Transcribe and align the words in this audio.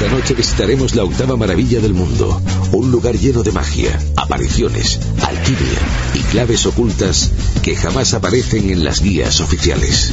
Esta 0.00 0.16
noche 0.16 0.32
visitaremos 0.32 0.94
la 0.94 1.04
octava 1.04 1.36
maravilla 1.36 1.78
del 1.78 1.92
mundo, 1.92 2.40
un 2.72 2.90
lugar 2.90 3.18
lleno 3.18 3.42
de 3.42 3.52
magia, 3.52 4.00
apariciones, 4.16 4.98
alquimia 5.20 5.78
y 6.14 6.20
claves 6.20 6.64
ocultas 6.64 7.30
que 7.62 7.76
jamás 7.76 8.14
aparecen 8.14 8.70
en 8.70 8.82
las 8.82 9.02
guías 9.02 9.42
oficiales. 9.42 10.10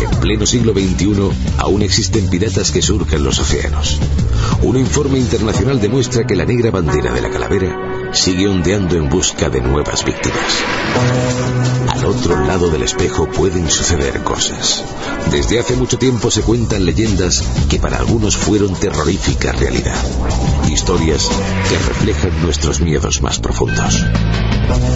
En 0.00 0.10
pleno 0.18 0.46
siglo 0.46 0.72
XXI 0.72 1.30
aún 1.58 1.82
existen 1.82 2.28
piratas 2.28 2.72
que 2.72 2.82
surcan 2.82 3.22
los 3.22 3.38
océanos. 3.38 4.00
Un 4.62 4.76
informe 4.76 5.20
internacional 5.20 5.80
demuestra 5.80 6.26
que 6.26 6.34
la 6.34 6.44
negra 6.44 6.72
bandera 6.72 7.12
de 7.12 7.22
la 7.22 7.30
calavera 7.30 7.91
sigue 8.12 8.48
ondeando 8.48 8.96
en 8.96 9.08
busca 9.08 9.48
de 9.48 9.60
nuevas 9.60 10.04
víctimas. 10.04 10.62
Al 11.88 12.04
otro 12.04 12.44
lado 12.44 12.68
del 12.68 12.82
espejo 12.82 13.26
pueden 13.26 13.70
suceder 13.70 14.22
cosas. 14.22 14.84
Desde 15.30 15.58
hace 15.58 15.76
mucho 15.76 15.98
tiempo 15.98 16.30
se 16.30 16.42
cuentan 16.42 16.84
leyendas 16.84 17.42
que 17.70 17.78
para 17.78 17.98
algunos 17.98 18.36
fueron 18.36 18.74
terrorífica 18.74 19.52
realidad. 19.52 19.96
Historias 20.68 21.28
que 21.68 21.78
reflejan 21.78 22.42
nuestros 22.42 22.80
miedos 22.80 23.22
más 23.22 23.38
profundos. 23.38 24.04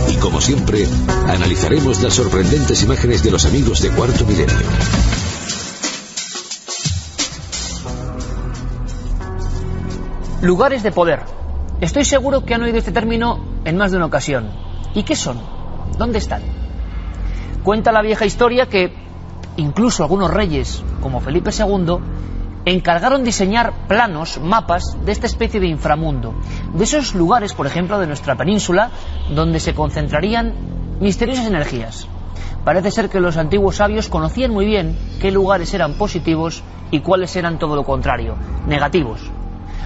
Y 0.08 0.16
como 0.16 0.40
siempre, 0.40 0.86
analizaremos 1.28 2.02
las 2.02 2.14
sorprendentes 2.14 2.82
imágenes 2.82 3.22
de 3.22 3.30
los 3.30 3.44
amigos 3.46 3.80
de 3.82 3.90
Cuarto 3.90 4.24
Milenio. 4.26 4.56
Lugares 10.42 10.82
de 10.82 10.92
poder. 10.92 11.45
Estoy 11.78 12.06
seguro 12.06 12.46
que 12.46 12.54
han 12.54 12.62
oído 12.62 12.78
este 12.78 12.90
término 12.90 13.38
en 13.66 13.76
más 13.76 13.90
de 13.90 13.98
una 13.98 14.06
ocasión. 14.06 14.48
¿Y 14.94 15.02
qué 15.02 15.14
son? 15.14 15.38
¿Dónde 15.98 16.16
están? 16.16 16.40
Cuenta 17.62 17.92
la 17.92 18.00
vieja 18.00 18.24
historia 18.24 18.66
que 18.66 18.94
incluso 19.58 20.02
algunos 20.02 20.32
reyes, 20.32 20.82
como 21.02 21.20
Felipe 21.20 21.50
II, 21.50 21.98
encargaron 22.64 23.24
diseñar 23.24 23.74
planos, 23.88 24.40
mapas 24.40 24.96
de 25.04 25.12
esta 25.12 25.26
especie 25.26 25.60
de 25.60 25.66
inframundo, 25.66 26.34
de 26.72 26.84
esos 26.84 27.14
lugares, 27.14 27.52
por 27.52 27.66
ejemplo, 27.66 27.98
de 27.98 28.06
nuestra 28.06 28.36
península, 28.36 28.90
donde 29.34 29.60
se 29.60 29.74
concentrarían 29.74 30.54
misteriosas 30.98 31.46
energías. 31.46 32.08
Parece 32.64 32.90
ser 32.90 33.10
que 33.10 33.20
los 33.20 33.36
antiguos 33.36 33.76
sabios 33.76 34.08
conocían 34.08 34.50
muy 34.50 34.64
bien 34.64 34.96
qué 35.20 35.30
lugares 35.30 35.74
eran 35.74 35.92
positivos 35.98 36.62
y 36.90 37.00
cuáles 37.00 37.36
eran 37.36 37.58
todo 37.58 37.76
lo 37.76 37.84
contrario, 37.84 38.34
negativos. 38.66 39.20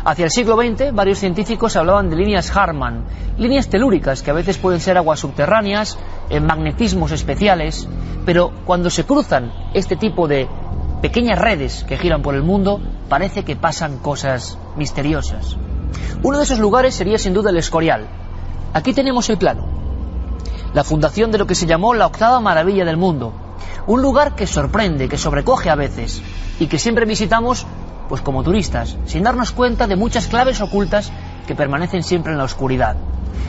Hacia 0.02 0.24
el 0.24 0.30
siglo 0.30 0.56
XX, 0.56 0.94
varios 0.94 1.18
científicos 1.18 1.76
hablaban 1.76 2.08
de 2.08 2.16
líneas 2.16 2.56
Harman, 2.56 3.04
líneas 3.36 3.68
telúricas 3.68 4.22
que 4.22 4.30
a 4.30 4.34
veces 4.34 4.56
pueden 4.56 4.80
ser 4.80 4.96
aguas 4.96 5.20
subterráneas, 5.20 5.98
en 6.30 6.46
magnetismos 6.46 7.12
especiales, 7.12 7.86
pero 8.24 8.50
cuando 8.64 8.88
se 8.88 9.04
cruzan 9.04 9.52
este 9.74 9.96
tipo 9.96 10.26
de 10.26 10.48
pequeñas 11.02 11.38
redes 11.38 11.84
que 11.84 11.98
giran 11.98 12.22
por 12.22 12.34
el 12.34 12.42
mundo, 12.42 12.80
parece 13.10 13.44
que 13.44 13.56
pasan 13.56 13.98
cosas 13.98 14.56
misteriosas. 14.76 15.56
Uno 16.22 16.38
de 16.38 16.44
esos 16.44 16.58
lugares 16.58 16.94
sería 16.94 17.18
sin 17.18 17.34
duda 17.34 17.50
el 17.50 17.58
Escorial. 17.58 18.06
Aquí 18.72 18.94
tenemos 18.94 19.28
el 19.28 19.36
plano. 19.36 19.66
La 20.72 20.84
fundación 20.84 21.30
de 21.30 21.38
lo 21.38 21.46
que 21.46 21.54
se 21.54 21.66
llamó 21.66 21.92
la 21.92 22.06
octava 22.06 22.40
maravilla 22.40 22.84
del 22.84 22.96
mundo. 22.96 23.32
Un 23.86 24.00
lugar 24.00 24.34
que 24.34 24.46
sorprende, 24.46 25.08
que 25.08 25.18
sobrecoge 25.18 25.68
a 25.68 25.74
veces 25.74 26.22
y 26.58 26.68
que 26.68 26.78
siempre 26.78 27.06
visitamos 27.06 27.66
pues 28.10 28.22
como 28.22 28.42
turistas, 28.42 28.96
sin 29.06 29.22
darnos 29.22 29.52
cuenta 29.52 29.86
de 29.86 29.94
muchas 29.94 30.26
claves 30.26 30.60
ocultas 30.60 31.12
que 31.46 31.54
permanecen 31.54 32.02
siempre 32.02 32.32
en 32.32 32.38
la 32.38 32.44
oscuridad. 32.44 32.96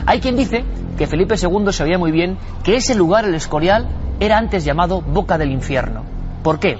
Hay 0.06 0.20
quien 0.20 0.36
dice 0.36 0.64
que 0.96 1.08
Felipe 1.08 1.34
II 1.34 1.72
sabía 1.72 1.98
muy 1.98 2.12
bien 2.12 2.38
que 2.62 2.76
ese 2.76 2.94
lugar, 2.94 3.24
el 3.24 3.34
Escorial, 3.34 3.88
era 4.20 4.38
antes 4.38 4.64
llamado 4.64 5.00
Boca 5.00 5.36
del 5.36 5.50
Infierno. 5.50 6.04
¿Por 6.44 6.60
qué? 6.60 6.78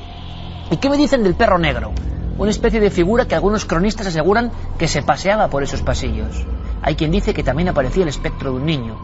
¿Y 0.70 0.77
qué 0.77 0.89
me 0.89 0.97
dicen 0.97 1.24
del 1.24 1.34
perro 1.34 1.58
negro? 1.58 1.91
Una 2.39 2.52
especie 2.52 2.78
de 2.78 2.92
figura 2.92 3.27
que 3.27 3.34
algunos 3.34 3.64
cronistas 3.64 4.06
aseguran 4.06 4.52
que 4.78 4.86
se 4.86 5.02
paseaba 5.02 5.48
por 5.48 5.64
esos 5.64 5.83
pasillos. 5.83 6.46
Hay 6.83 6.95
quien 6.95 7.11
dice 7.11 7.35
que 7.35 7.42
también 7.42 7.68
aparecía 7.68 8.05
el 8.05 8.11
espectro 8.11 8.52
de 8.52 8.58
un 8.58 8.67
niño. 8.67 8.96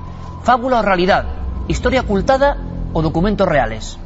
¿Fábula 0.45 0.79
o 0.79 0.83
realidad? 0.83 1.25
¿Historia 1.67 2.03
ocultada 2.03 2.57
o 2.93 3.03
documentos 3.03 3.49
reales? 3.49 3.99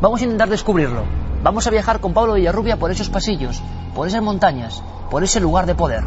Vamos 0.00 0.20
a 0.20 0.24
intentar 0.24 0.48
descubrirlo. 0.48 1.31
Vamos 1.42 1.66
a 1.66 1.70
viajar 1.70 2.00
con 2.00 2.14
Pablo 2.14 2.34
Villarrubia 2.34 2.78
por 2.78 2.90
esos 2.90 3.08
pasillos, 3.08 3.60
por 3.94 4.06
esas 4.06 4.22
montañas, 4.22 4.82
por 5.10 5.24
ese 5.24 5.40
lugar 5.40 5.66
de 5.66 5.74
poder, 5.74 6.04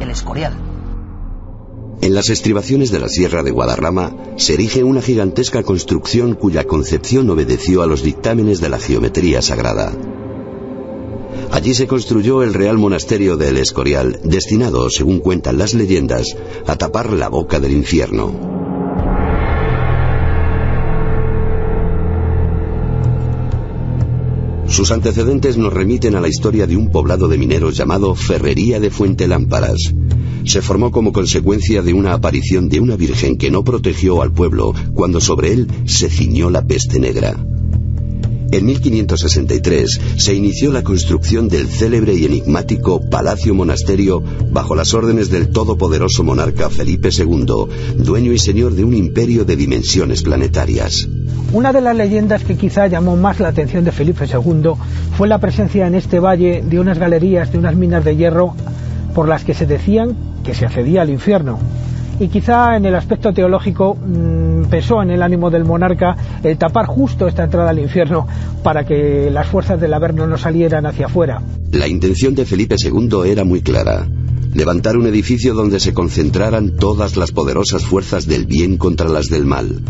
el 0.00 0.10
Escorial. 0.10 0.54
En 2.00 2.14
las 2.14 2.30
estribaciones 2.30 2.90
de 2.90 2.98
la 2.98 3.08
Sierra 3.08 3.44
de 3.44 3.52
Guadarrama 3.52 4.12
se 4.36 4.54
erige 4.54 4.82
una 4.82 5.00
gigantesca 5.00 5.62
construcción 5.62 6.34
cuya 6.34 6.64
concepción 6.64 7.30
obedeció 7.30 7.82
a 7.82 7.86
los 7.86 8.02
dictámenes 8.02 8.60
de 8.60 8.70
la 8.70 8.80
geometría 8.80 9.40
sagrada. 9.40 9.92
Allí 11.52 11.74
se 11.74 11.86
construyó 11.86 12.42
el 12.42 12.52
Real 12.52 12.76
Monasterio 12.76 13.36
del 13.36 13.58
Escorial, 13.58 14.18
destinado, 14.24 14.90
según 14.90 15.20
cuentan 15.20 15.58
las 15.58 15.74
leyendas, 15.74 16.36
a 16.66 16.74
tapar 16.74 17.12
la 17.12 17.28
boca 17.28 17.60
del 17.60 17.72
infierno. 17.72 18.51
Sus 24.72 24.90
antecedentes 24.90 25.58
nos 25.58 25.70
remiten 25.70 26.16
a 26.16 26.20
la 26.22 26.28
historia 26.28 26.66
de 26.66 26.78
un 26.78 26.90
poblado 26.90 27.28
de 27.28 27.36
mineros 27.36 27.76
llamado 27.76 28.14
Ferrería 28.14 28.80
de 28.80 28.88
Fuente 28.88 29.28
Lámparas. 29.28 29.94
Se 30.46 30.62
formó 30.62 30.90
como 30.90 31.12
consecuencia 31.12 31.82
de 31.82 31.92
una 31.92 32.14
aparición 32.14 32.70
de 32.70 32.80
una 32.80 32.96
virgen 32.96 33.36
que 33.36 33.50
no 33.50 33.64
protegió 33.64 34.22
al 34.22 34.32
pueblo 34.32 34.72
cuando 34.94 35.20
sobre 35.20 35.52
él 35.52 35.68
se 35.84 36.08
ciñó 36.08 36.48
la 36.48 36.66
peste 36.66 36.98
negra. 36.98 37.36
En 38.52 38.66
1563 38.66 40.00
se 40.18 40.34
inició 40.34 40.72
la 40.72 40.82
construcción 40.82 41.48
del 41.48 41.68
célebre 41.68 42.12
y 42.12 42.26
enigmático 42.26 43.00
Palacio 43.00 43.54
Monasterio 43.54 44.22
bajo 44.50 44.74
las 44.74 44.92
órdenes 44.92 45.30
del 45.30 45.48
todopoderoso 45.48 46.22
monarca 46.22 46.68
Felipe 46.68 47.08
II, 47.10 47.46
dueño 47.96 48.30
y 48.30 48.38
señor 48.38 48.74
de 48.74 48.84
un 48.84 48.92
imperio 48.92 49.46
de 49.46 49.56
dimensiones 49.56 50.22
planetarias. 50.22 51.08
Una 51.54 51.72
de 51.72 51.80
las 51.80 51.96
leyendas 51.96 52.44
que 52.44 52.58
quizá 52.58 52.88
llamó 52.88 53.16
más 53.16 53.40
la 53.40 53.48
atención 53.48 53.84
de 53.84 53.92
Felipe 53.92 54.26
II 54.26 54.72
fue 55.16 55.28
la 55.28 55.38
presencia 55.38 55.86
en 55.86 55.94
este 55.94 56.20
valle 56.20 56.62
de 56.62 56.78
unas 56.78 56.98
galerías 56.98 57.50
de 57.52 57.58
unas 57.58 57.74
minas 57.74 58.04
de 58.04 58.16
hierro 58.16 58.54
por 59.14 59.28
las 59.28 59.44
que 59.44 59.54
se 59.54 59.64
decían 59.64 60.14
que 60.44 60.54
se 60.54 60.66
accedía 60.66 61.00
al 61.00 61.08
infierno 61.08 61.58
y 62.20 62.28
quizá 62.28 62.76
en 62.76 62.84
el 62.84 62.94
aspecto 62.94 63.32
teológico 63.32 63.94
mmm, 63.94 64.64
pesó 64.64 65.02
en 65.02 65.10
el 65.10 65.22
ánimo 65.22 65.50
del 65.50 65.64
monarca 65.64 66.16
el 66.42 66.58
tapar 66.58 66.86
justo 66.86 67.26
esta 67.26 67.44
entrada 67.44 67.70
al 67.70 67.78
infierno 67.78 68.26
para 68.62 68.84
que 68.84 69.30
las 69.30 69.48
fuerzas 69.48 69.80
del 69.80 69.94
Averno 69.94 70.26
no 70.26 70.38
salieran 70.38 70.86
hacia 70.86 71.06
afuera. 71.06 71.42
La 71.72 71.88
intención 71.88 72.34
de 72.34 72.44
Felipe 72.44 72.76
II 72.82 73.22
era 73.26 73.44
muy 73.44 73.62
clara. 73.62 74.06
Levantar 74.54 74.96
un 74.96 75.06
edificio 75.06 75.54
donde 75.54 75.80
se 75.80 75.94
concentraran 75.94 76.76
todas 76.76 77.16
las 77.16 77.32
poderosas 77.32 77.84
fuerzas 77.84 78.26
del 78.26 78.46
bien 78.46 78.76
contra 78.76 79.08
las 79.08 79.28
del 79.28 79.46
mal. 79.46 79.80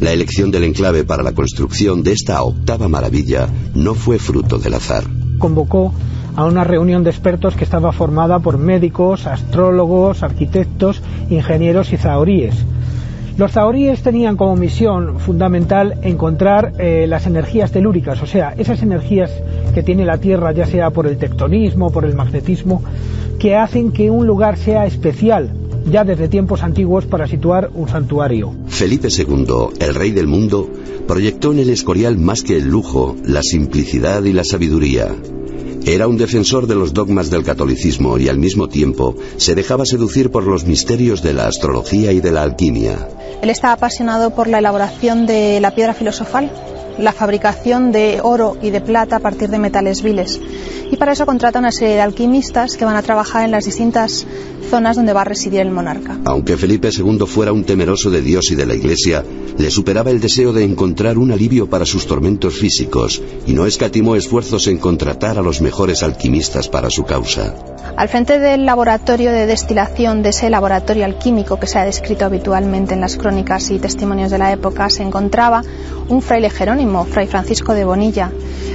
La 0.00 0.12
elección 0.12 0.50
del 0.50 0.64
enclave 0.64 1.04
para 1.04 1.22
la 1.22 1.32
construcción 1.32 2.02
de 2.02 2.12
esta 2.12 2.42
octava 2.42 2.88
maravilla 2.88 3.48
no 3.74 3.94
fue 3.94 4.18
fruto 4.18 4.58
del 4.58 4.74
azar. 4.74 5.04
Convocó 5.38 5.94
a 6.36 6.44
una 6.44 6.64
reunión 6.64 7.04
de 7.04 7.10
expertos 7.10 7.54
que 7.54 7.64
estaba 7.64 7.92
formada 7.92 8.38
por 8.38 8.58
médicos, 8.58 9.26
astrólogos, 9.26 10.22
arquitectos, 10.22 11.02
ingenieros 11.30 11.92
y 11.92 11.96
zahoríes. 11.96 12.54
Los 13.36 13.52
zahoríes 13.52 14.02
tenían 14.02 14.36
como 14.36 14.54
misión 14.54 15.18
fundamental 15.18 15.98
encontrar 16.02 16.72
eh, 16.78 17.06
las 17.08 17.26
energías 17.26 17.72
telúricas, 17.72 18.22
o 18.22 18.26
sea, 18.26 18.54
esas 18.56 18.80
energías 18.82 19.30
que 19.74 19.82
tiene 19.82 20.04
la 20.04 20.18
Tierra, 20.18 20.52
ya 20.52 20.66
sea 20.66 20.90
por 20.90 21.08
el 21.08 21.18
tectonismo, 21.18 21.90
por 21.90 22.04
el 22.04 22.14
magnetismo, 22.14 22.82
que 23.40 23.56
hacen 23.56 23.90
que 23.90 24.08
un 24.08 24.26
lugar 24.28 24.56
sea 24.56 24.86
especial, 24.86 25.50
ya 25.90 26.04
desde 26.04 26.28
tiempos 26.28 26.62
antiguos 26.62 27.06
para 27.06 27.26
situar 27.26 27.70
un 27.74 27.88
santuario. 27.88 28.54
Felipe 28.68 29.08
II, 29.10 29.46
el 29.80 29.94
rey 29.96 30.12
del 30.12 30.28
mundo, 30.28 30.70
proyectó 31.08 31.52
en 31.52 31.58
el 31.58 31.70
Escorial 31.70 32.16
más 32.16 32.44
que 32.44 32.56
el 32.56 32.68
lujo, 32.68 33.16
la 33.24 33.42
simplicidad 33.42 34.22
y 34.22 34.32
la 34.32 34.44
sabiduría. 34.44 35.08
Era 35.86 36.08
un 36.08 36.16
defensor 36.16 36.66
de 36.66 36.74
los 36.74 36.94
dogmas 36.94 37.28
del 37.28 37.44
catolicismo 37.44 38.16
y 38.16 38.28
al 38.28 38.38
mismo 38.38 38.68
tiempo 38.68 39.16
se 39.36 39.54
dejaba 39.54 39.84
seducir 39.84 40.30
por 40.30 40.44
los 40.44 40.64
misterios 40.64 41.22
de 41.22 41.34
la 41.34 41.46
astrología 41.46 42.10
y 42.10 42.20
de 42.20 42.32
la 42.32 42.42
alquimia. 42.42 43.08
Él 43.42 43.50
estaba 43.50 43.74
apasionado 43.74 44.34
por 44.34 44.48
la 44.48 44.60
elaboración 44.60 45.26
de 45.26 45.60
la 45.60 45.74
piedra 45.74 45.92
filosofal, 45.92 46.50
la 46.98 47.12
fabricación 47.12 47.92
de 47.92 48.20
oro 48.22 48.56
y 48.62 48.70
de 48.70 48.80
plata 48.80 49.16
a 49.16 49.20
partir 49.20 49.48
de 49.48 49.58
metales 49.58 50.02
viles. 50.02 50.40
Y 50.90 50.96
para 50.96 51.12
eso 51.12 51.26
contrata 51.26 51.58
una 51.58 51.72
serie 51.72 51.94
de 51.94 52.02
alquimistas 52.02 52.76
que 52.76 52.84
van 52.84 52.96
a 52.96 53.02
trabajar 53.02 53.44
en 53.44 53.50
las 53.50 53.64
distintas 53.64 54.26
zonas 54.70 54.96
donde 54.96 55.12
va 55.12 55.22
a 55.22 55.24
residir 55.24 55.60
el 55.60 55.70
monarca. 55.70 56.18
Aunque 56.24 56.56
Felipe 56.56 56.90
II 56.96 57.26
fuera 57.26 57.52
un 57.52 57.64
temeroso 57.64 58.10
de 58.10 58.22
Dios 58.22 58.50
y 58.50 58.54
de 58.54 58.66
la 58.66 58.74
Iglesia, 58.74 59.24
le 59.56 59.70
superaba 59.70 60.10
el 60.10 60.20
deseo 60.20 60.52
de 60.52 60.64
encontrar 60.64 61.18
un 61.18 61.32
alivio 61.32 61.68
para 61.68 61.86
sus 61.86 62.06
tormentos 62.06 62.54
físicos 62.54 63.22
y 63.46 63.52
no 63.52 63.66
escatimó 63.66 64.16
esfuerzos 64.16 64.66
en 64.66 64.78
contratar 64.78 65.38
a 65.38 65.42
los 65.42 65.60
mejores 65.60 66.02
alquimistas 66.02 66.68
para 66.68 66.90
su 66.90 67.04
causa. 67.04 67.54
Al 67.96 68.08
frente 68.08 68.38
del 68.38 68.66
laboratorio 68.66 69.30
de 69.30 69.46
destilación 69.46 70.22
de 70.22 70.30
ese 70.30 70.50
laboratorio 70.50 71.04
alquímico 71.04 71.60
que 71.60 71.66
se 71.66 71.78
ha 71.78 71.84
descrito 71.84 72.24
habitualmente 72.24 72.94
en 72.94 73.00
las 73.00 73.16
crónicas 73.16 73.70
y 73.70 73.78
testimonios 73.78 74.30
de 74.30 74.38
la 74.38 74.52
época 74.52 74.90
se 74.90 75.02
encontraba 75.02 75.62
un 76.08 76.20
fraile 76.20 76.50
jerónimo 76.50 76.83
Fray 76.84 77.26
Francisco 77.26 77.72
de 77.72 77.86
Bonilla. 77.86 78.30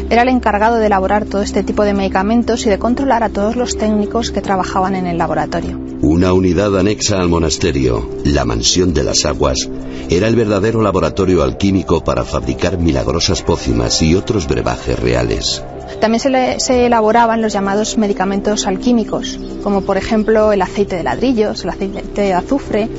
Era 0.10 0.24
el 0.24 0.30
encargado 0.30 0.78
de 0.78 0.88
elaborar 0.88 1.26
todo 1.26 1.44
este 1.44 1.62
tipo 1.62 1.84
de 1.84 1.94
medicamentos 1.94 2.66
y 2.66 2.70
de 2.70 2.80
controlar 2.80 3.22
a 3.22 3.30
todos 3.30 3.56
los 3.56 3.78
técnicos 3.78 4.32
que 4.32 4.42
trabajaban 4.42 4.96
en 4.96 5.06
el 5.06 5.20
laboratorio. 5.20 5.80
Una 6.02 6.34
unidad 6.34 6.76
anexa 6.78 7.20
al 7.20 7.30
monasterio, 7.30 8.10
la 8.26 8.46
Mansión 8.46 8.96
de 8.96 9.04
las 9.04 9.26
Aguas, 9.26 9.70
era 10.10 10.28
el 10.28 10.36
verdadero 10.36 10.82
laboratorio 10.82 11.44
alquímico 11.44 12.04
para 12.04 12.24
fabricar 12.24 12.80
milagrosas 12.80 13.44
pócimas 13.44 14.02
y 14.02 14.16
otros 14.16 14.48
brebajes 14.48 15.00
reales. 15.00 15.64
También 16.02 16.60
se, 16.60 16.86
elaboraban 16.88 17.44
los 17.44 17.54
llamados 17.54 17.96
medicamentos 18.00 18.66
alquímicos, 18.66 19.40
como 19.62 19.82
por 19.82 19.98
ejemplo 19.98 20.52
el 20.52 20.64
aceite 20.64 20.96
de 20.96 21.04
ladrillos, 21.04 21.64
el 21.64 21.70
aceite 21.70 22.22
de 22.22 22.34
azufre, 22.34 22.90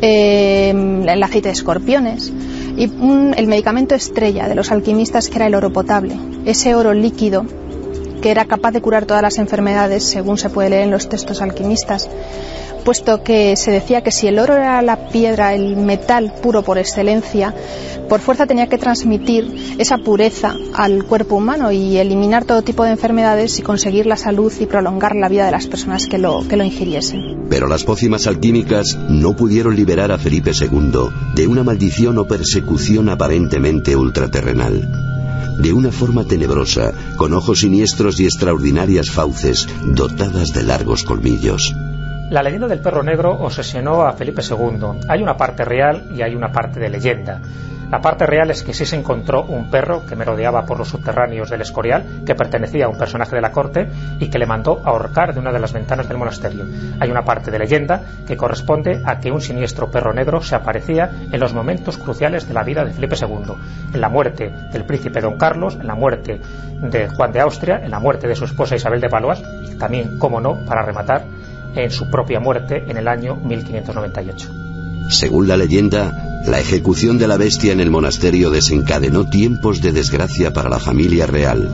eh, 0.00 0.70
el 0.70 1.22
aceite 1.22 1.48
de 1.48 1.54
escorpiones 1.54 2.32
y 2.76 2.84
el 2.84 3.46
medicamento 3.46 3.94
estrella 3.94 4.48
de 4.48 4.54
los 4.54 4.72
alquimistas 4.72 5.28
que 5.28 5.36
era 5.36 5.46
el 5.46 5.54
oro 5.54 5.72
potable, 5.72 6.16
ese 6.44 6.74
oro 6.74 6.92
líquido 6.92 7.46
que 8.20 8.30
era 8.30 8.46
capaz 8.46 8.72
de 8.72 8.80
curar 8.80 9.04
todas 9.04 9.22
las 9.22 9.38
enfermedades, 9.38 10.04
según 10.04 10.38
se 10.38 10.48
puede 10.48 10.70
leer 10.70 10.84
en 10.84 10.90
los 10.90 11.08
textos 11.08 11.42
alquimistas, 11.42 12.08
puesto 12.84 13.22
que 13.22 13.56
se 13.56 13.70
decía 13.70 14.02
que 14.02 14.12
si 14.12 14.28
el 14.28 14.38
oro 14.38 14.54
era 14.54 14.80
la 14.82 15.08
piedra, 15.08 15.54
el 15.54 15.76
metal 15.76 16.34
puro 16.42 16.62
por 16.62 16.78
excelencia, 16.78 17.54
por 18.08 18.20
fuerza 18.20 18.46
tenía 18.46 18.68
que 18.68 18.78
transmitir 18.78 19.76
esa 19.78 19.98
pureza 19.98 20.54
al 20.74 21.04
cuerpo 21.04 21.36
humano 21.36 21.72
y 21.72 21.96
eliminar 21.96 22.44
todo 22.44 22.62
tipo 22.62 22.84
de 22.84 22.90
enfermedades 22.90 23.58
y 23.58 23.62
conseguir 23.62 24.06
la 24.06 24.16
salud 24.16 24.52
y 24.60 24.66
prolongar 24.66 25.16
la 25.16 25.28
vida 25.28 25.46
de 25.46 25.52
las 25.52 25.66
personas 25.66 26.06
que 26.06 26.18
lo, 26.18 26.46
que 26.46 26.56
lo 26.56 26.64
ingiriesen. 26.64 27.46
Pero 27.48 27.66
las 27.66 27.84
pócimas 27.84 28.26
alquímicas 28.26 28.96
no 29.08 29.34
pudieron 29.34 29.74
liberar 29.74 30.12
a 30.12 30.18
Felipe 30.18 30.52
II 30.52 31.08
de 31.34 31.46
una 31.46 31.64
maldición 31.64 32.18
o 32.18 32.26
persecución 32.26 33.08
aparentemente 33.08 33.96
ultraterrenal 33.96 34.88
de 35.58 35.72
una 35.72 35.92
forma 35.92 36.24
tenebrosa, 36.24 36.92
con 37.16 37.32
ojos 37.32 37.60
siniestros 37.60 38.18
y 38.18 38.24
extraordinarias 38.24 39.08
fauces 39.08 39.68
dotadas 39.84 40.52
de 40.52 40.64
largos 40.64 41.04
colmillos. 41.04 41.72
La 42.34 42.42
leyenda 42.42 42.66
del 42.66 42.80
perro 42.80 43.04
negro 43.04 43.30
obsesionó 43.30 44.02
a 44.02 44.12
Felipe 44.12 44.42
II. 44.42 45.06
Hay 45.08 45.22
una 45.22 45.36
parte 45.36 45.64
real 45.64 46.08
y 46.16 46.20
hay 46.20 46.34
una 46.34 46.50
parte 46.50 46.80
de 46.80 46.88
leyenda. 46.88 47.40
La 47.92 48.00
parte 48.00 48.26
real 48.26 48.50
es 48.50 48.64
que 48.64 48.74
sí 48.74 48.84
se 48.84 48.96
encontró 48.96 49.44
un 49.44 49.70
perro 49.70 50.04
que 50.04 50.16
merodeaba 50.16 50.66
por 50.66 50.76
los 50.76 50.88
subterráneos 50.88 51.48
del 51.48 51.60
Escorial, 51.60 52.24
que 52.26 52.34
pertenecía 52.34 52.86
a 52.86 52.88
un 52.88 52.98
personaje 52.98 53.36
de 53.36 53.40
la 53.40 53.52
corte 53.52 53.88
y 54.18 54.30
que 54.30 54.40
le 54.40 54.46
mandó 54.46 54.82
ahorcar 54.84 55.32
de 55.32 55.38
una 55.38 55.52
de 55.52 55.60
las 55.60 55.72
ventanas 55.72 56.08
del 56.08 56.18
monasterio. 56.18 56.64
Hay 56.98 57.08
una 57.08 57.22
parte 57.22 57.52
de 57.52 57.58
leyenda 57.60 58.02
que 58.26 58.36
corresponde 58.36 59.00
a 59.04 59.20
que 59.20 59.30
un 59.30 59.40
siniestro 59.40 59.92
perro 59.92 60.12
negro 60.12 60.42
se 60.42 60.56
aparecía 60.56 61.08
en 61.30 61.38
los 61.38 61.54
momentos 61.54 61.98
cruciales 61.98 62.48
de 62.48 62.54
la 62.54 62.64
vida 62.64 62.84
de 62.84 62.94
Felipe 62.94 63.14
II, 63.14 63.54
en 63.94 64.00
la 64.00 64.08
muerte 64.08 64.52
del 64.72 64.84
príncipe 64.84 65.20
don 65.20 65.38
Carlos, 65.38 65.76
en 65.76 65.86
la 65.86 65.94
muerte 65.94 66.40
de 66.80 67.08
Juan 67.10 67.30
de 67.30 67.40
Austria, 67.42 67.80
en 67.80 67.92
la 67.92 68.00
muerte 68.00 68.26
de 68.26 68.34
su 68.34 68.44
esposa 68.44 68.74
Isabel 68.74 69.00
de 69.00 69.06
Valois 69.06 69.40
y 69.70 69.76
también, 69.76 70.18
como 70.18 70.40
no, 70.40 70.64
para 70.66 70.82
rematar, 70.82 71.22
en 71.76 71.90
su 71.90 72.10
propia 72.10 72.40
muerte 72.40 72.84
en 72.88 72.96
el 72.96 73.08
año 73.08 73.36
1598. 73.36 74.50
Según 75.10 75.48
la 75.48 75.56
leyenda, 75.56 76.42
la 76.46 76.60
ejecución 76.60 77.18
de 77.18 77.28
la 77.28 77.36
bestia 77.36 77.72
en 77.72 77.80
el 77.80 77.90
monasterio 77.90 78.50
desencadenó 78.50 79.28
tiempos 79.28 79.80
de 79.80 79.92
desgracia 79.92 80.52
para 80.52 80.68
la 80.68 80.78
familia 80.78 81.26
real. 81.26 81.68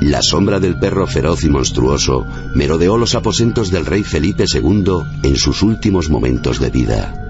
La 0.00 0.22
sombra 0.22 0.60
del 0.60 0.78
perro 0.78 1.06
feroz 1.06 1.44
y 1.44 1.48
monstruoso 1.48 2.26
merodeó 2.54 2.98
los 2.98 3.14
aposentos 3.14 3.70
del 3.70 3.86
rey 3.86 4.02
Felipe 4.02 4.44
II 4.52 4.84
en 5.22 5.36
sus 5.36 5.62
últimos 5.62 6.10
momentos 6.10 6.60
de 6.60 6.70
vida. 6.70 7.22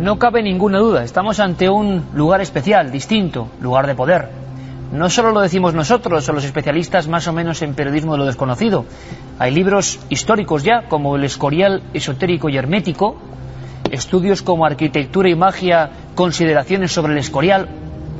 No 0.00 0.18
cabe 0.18 0.42
ninguna 0.42 0.78
duda, 0.78 1.04
estamos 1.04 1.40
ante 1.40 1.68
un 1.68 2.02
lugar 2.14 2.40
especial, 2.40 2.90
distinto, 2.90 3.48
lugar 3.60 3.86
de 3.86 3.94
poder. 3.94 4.39
No 4.92 5.08
solo 5.08 5.30
lo 5.30 5.40
decimos 5.40 5.72
nosotros 5.72 6.28
o 6.28 6.32
los 6.32 6.44
especialistas 6.44 7.06
más 7.06 7.28
o 7.28 7.32
menos 7.32 7.62
en 7.62 7.74
periodismo 7.74 8.12
de 8.12 8.18
lo 8.18 8.26
desconocido. 8.26 8.86
Hay 9.38 9.54
libros 9.54 10.00
históricos 10.08 10.64
ya, 10.64 10.88
como 10.88 11.14
El 11.14 11.22
Escorial 11.22 11.84
Esotérico 11.94 12.48
y 12.48 12.56
Hermético, 12.56 13.16
estudios 13.92 14.42
como 14.42 14.66
Arquitectura 14.66 15.28
y 15.28 15.36
Magia, 15.36 15.90
Consideraciones 16.16 16.90
sobre 16.90 17.12
el 17.12 17.20
Escorial, 17.20 17.68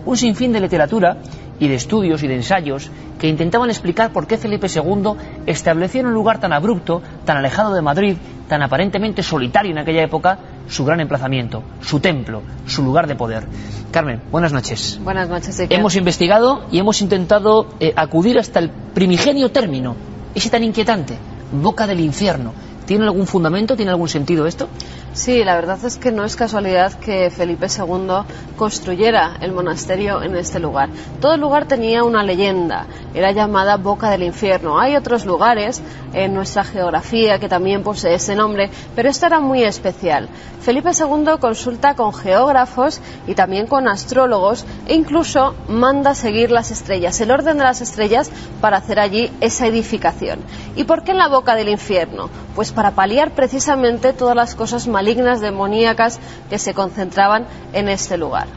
un 0.06 0.16
sinfín 0.16 0.52
de 0.52 0.60
literatura 0.60 1.16
y 1.58 1.66
de 1.66 1.74
estudios 1.74 2.22
y 2.22 2.28
de 2.28 2.36
ensayos 2.36 2.88
que 3.18 3.28
intentaban 3.28 3.68
explicar 3.68 4.12
por 4.12 4.28
qué 4.28 4.38
Felipe 4.38 4.68
II 4.72 5.12
estableció 5.46 6.00
en 6.00 6.06
un 6.06 6.14
lugar 6.14 6.38
tan 6.38 6.52
abrupto, 6.52 7.02
tan 7.24 7.36
alejado 7.36 7.74
de 7.74 7.82
Madrid, 7.82 8.16
tan 8.48 8.62
aparentemente 8.62 9.24
solitario 9.24 9.72
en 9.72 9.78
aquella 9.78 10.04
época, 10.04 10.38
su 10.68 10.84
gran 10.84 11.00
emplazamiento, 11.00 11.62
su 11.80 12.00
templo, 12.00 12.42
su 12.66 12.82
lugar 12.82 13.06
de 13.06 13.16
poder. 13.16 13.46
Carmen, 13.90 14.20
buenas 14.30 14.52
noches. 14.52 15.00
Buenas 15.02 15.28
noches. 15.28 15.60
Hemos 15.68 15.96
investigado 15.96 16.64
y 16.70 16.78
hemos 16.78 17.02
intentado 17.02 17.68
eh, 17.80 17.92
acudir 17.96 18.38
hasta 18.38 18.60
el 18.60 18.70
primigenio 18.70 19.50
término, 19.50 19.96
ese 20.34 20.50
tan 20.50 20.62
inquietante, 20.62 21.16
boca 21.52 21.86
del 21.86 22.00
infierno. 22.00 22.52
¿Tiene 22.86 23.04
algún 23.04 23.26
fundamento? 23.26 23.76
¿Tiene 23.76 23.90
algún 23.90 24.08
sentido 24.08 24.46
esto? 24.46 24.68
Sí, 25.12 25.42
la 25.42 25.56
verdad 25.56 25.84
es 25.84 25.96
que 25.96 26.12
no 26.12 26.24
es 26.24 26.36
casualidad 26.36 26.92
que 26.92 27.30
Felipe 27.30 27.66
II 27.66 28.24
construyera 28.56 29.36
el 29.40 29.50
monasterio 29.50 30.22
en 30.22 30.36
este 30.36 30.60
lugar. 30.60 30.88
Todo 31.20 31.34
el 31.34 31.40
lugar 31.40 31.66
tenía 31.66 32.04
una 32.04 32.22
leyenda, 32.22 32.86
era 33.12 33.32
llamada 33.32 33.76
Boca 33.76 34.08
del 34.10 34.22
Infierno. 34.22 34.78
Hay 34.78 34.94
otros 34.94 35.26
lugares 35.26 35.82
en 36.12 36.32
nuestra 36.32 36.62
geografía 36.62 37.40
que 37.40 37.48
también 37.48 37.82
posee 37.82 38.14
ese 38.14 38.36
nombre, 38.36 38.70
pero 38.94 39.08
esto 39.08 39.26
era 39.26 39.40
muy 39.40 39.64
especial. 39.64 40.28
Felipe 40.60 40.90
II 40.90 41.38
consulta 41.40 41.94
con 41.94 42.12
geógrafos 42.12 43.00
y 43.26 43.34
también 43.34 43.66
con 43.66 43.88
astrólogos 43.88 44.66
e 44.86 44.94
incluso 44.94 45.54
manda 45.68 46.14
seguir 46.14 46.50
las 46.50 46.70
estrellas, 46.70 47.20
el 47.20 47.30
orden 47.30 47.58
de 47.58 47.64
las 47.64 47.80
estrellas 47.80 48.30
para 48.60 48.76
hacer 48.76 49.00
allí 49.00 49.32
esa 49.40 49.66
edificación. 49.66 50.40
¿Y 50.76 50.84
por 50.84 51.02
qué 51.02 51.12
en 51.12 51.18
la 51.18 51.28
Boca 51.28 51.54
del 51.54 51.68
Infierno? 51.68 52.28
Pues 52.54 52.72
para 52.72 52.92
paliar 52.92 53.32
precisamente 53.32 54.12
todas 54.12 54.36
las 54.36 54.54
cosas 54.54 54.86
malignas, 55.00 55.40
demoníacas 55.40 56.20
que 56.50 56.58
se 56.58 56.74
concentraban 56.74 57.46
en 57.72 57.88
este 57.88 58.18
lugar. 58.18 58.48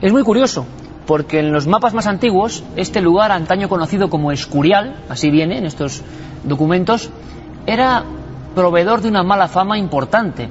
Es 0.00 0.12
muy 0.12 0.22
curioso, 0.22 0.64
porque 1.04 1.40
en 1.40 1.50
los 1.50 1.66
mapas 1.66 1.94
más 1.94 2.06
antiguos, 2.06 2.62
este 2.76 3.00
lugar, 3.00 3.32
antaño 3.32 3.68
conocido 3.68 4.08
como 4.08 4.30
Escurial, 4.30 5.02
así 5.08 5.30
viene 5.30 5.58
en 5.58 5.66
estos 5.66 6.02
documentos, 6.44 7.10
era 7.66 8.04
proveedor 8.54 9.00
de 9.00 9.08
una 9.08 9.24
mala 9.24 9.48
fama 9.48 9.78
importante. 9.78 10.48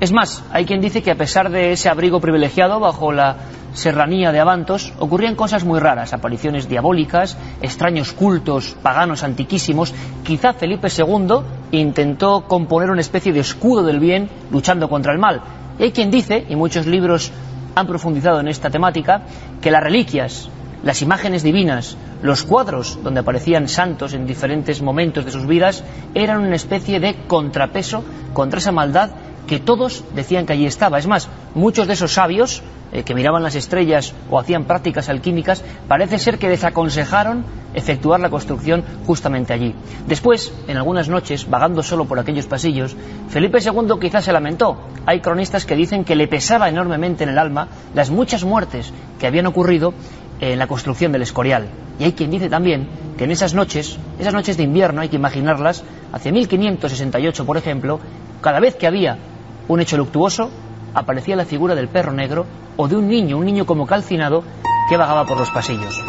Es 0.00 0.10
más, 0.10 0.42
hay 0.52 0.64
quien 0.64 0.80
dice 0.80 1.02
que 1.02 1.10
a 1.10 1.16
pesar 1.16 1.50
de 1.50 1.72
ese 1.72 1.90
abrigo 1.90 2.18
privilegiado 2.18 2.80
bajo 2.80 3.12
la 3.12 3.36
serranía 3.74 4.32
de 4.32 4.40
Avantos, 4.40 4.94
ocurrían 4.98 5.34
cosas 5.34 5.64
muy 5.64 5.80
raras, 5.80 6.14
apariciones 6.14 6.66
diabólicas, 6.66 7.36
extraños 7.60 8.14
cultos 8.14 8.74
paganos 8.82 9.22
antiquísimos. 9.22 9.92
Quizá 10.24 10.54
Felipe 10.54 10.88
II 10.88 11.42
intentó 11.72 12.44
componer 12.46 12.90
una 12.90 13.00
especie 13.00 13.32
de 13.32 13.40
escudo 13.40 13.84
del 13.84 14.00
bien 14.00 14.28
luchando 14.50 14.88
contra 14.88 15.12
el 15.12 15.18
mal. 15.18 15.42
Hay 15.78 15.92
quien 15.92 16.10
dice, 16.10 16.44
y 16.48 16.56
muchos 16.56 16.86
libros 16.86 17.30
han 17.74 17.86
profundizado 17.86 18.40
en 18.40 18.48
esta 18.48 18.70
temática, 18.70 19.22
que 19.60 19.70
las 19.70 19.82
reliquias, 19.82 20.48
las 20.82 21.02
imágenes 21.02 21.42
divinas, 21.42 21.96
los 22.22 22.42
cuadros 22.42 22.98
donde 23.02 23.20
aparecían 23.20 23.68
santos 23.68 24.14
en 24.14 24.26
diferentes 24.26 24.82
momentos 24.82 25.24
de 25.24 25.30
sus 25.30 25.46
vidas, 25.46 25.84
eran 26.14 26.40
una 26.40 26.56
especie 26.56 27.00
de 27.00 27.14
contrapeso 27.26 28.02
contra 28.32 28.58
esa 28.58 28.72
maldad 28.72 29.10
que 29.48 29.58
todos 29.58 30.04
decían 30.14 30.46
que 30.46 30.52
allí 30.52 30.66
estaba. 30.66 30.98
Es 30.98 31.08
más, 31.08 31.28
muchos 31.54 31.88
de 31.88 31.94
esos 31.94 32.12
sabios 32.12 32.62
eh, 32.92 33.02
que 33.02 33.14
miraban 33.14 33.42
las 33.42 33.54
estrellas 33.54 34.14
o 34.30 34.38
hacían 34.38 34.64
prácticas 34.64 35.08
alquímicas, 35.08 35.64
parece 35.88 36.18
ser 36.18 36.38
que 36.38 36.48
desaconsejaron 36.48 37.44
efectuar 37.74 38.20
la 38.20 38.30
construcción 38.30 38.84
justamente 39.06 39.52
allí. 39.52 39.74
Después, 40.06 40.52
en 40.68 40.76
algunas 40.76 41.08
noches, 41.08 41.50
vagando 41.50 41.82
solo 41.82 42.04
por 42.04 42.18
aquellos 42.18 42.46
pasillos, 42.46 42.96
Felipe 43.28 43.58
II 43.60 43.98
quizás 44.00 44.24
se 44.24 44.32
lamentó. 44.32 44.78
Hay 45.04 45.20
cronistas 45.20 45.66
que 45.66 45.76
dicen 45.76 46.04
que 46.04 46.16
le 46.16 46.28
pesaba 46.28 46.68
enormemente 46.68 47.24
en 47.24 47.30
el 47.30 47.38
alma 47.38 47.68
las 47.94 48.10
muchas 48.10 48.44
muertes 48.44 48.92
que 49.18 49.26
habían 49.26 49.46
ocurrido 49.46 49.92
en 50.40 50.58
la 50.58 50.66
construcción 50.66 51.10
del 51.12 51.22
Escorial. 51.22 51.68
Y 51.98 52.04
hay 52.04 52.12
quien 52.12 52.30
dice 52.30 52.48
también 52.48 52.88
que 53.16 53.24
en 53.24 53.32
esas 53.32 53.54
noches, 53.54 53.98
esas 54.18 54.32
noches 54.32 54.56
de 54.56 54.62
invierno, 54.62 55.00
hay 55.00 55.08
que 55.08 55.16
imaginarlas, 55.16 55.84
hacia 56.12 56.32
1568, 56.32 57.44
por 57.44 57.56
ejemplo, 57.56 58.00
cada 58.40 58.60
vez 58.60 58.76
que 58.76 58.86
había 58.86 59.18
un 59.68 59.80
hecho 59.80 59.96
luctuoso, 59.96 60.50
aparecía 60.94 61.36
la 61.36 61.44
figura 61.44 61.74
del 61.74 61.88
perro 61.88 62.12
negro 62.12 62.46
o 62.76 62.88
de 62.88 62.96
un 62.96 63.08
niño, 63.08 63.38
un 63.38 63.44
niño 63.44 63.66
como 63.66 63.86
calcinado, 63.86 64.42
que 64.88 64.96
vagaba 64.96 65.24
por 65.24 65.38
los 65.38 65.50
pasillos. 65.50 66.02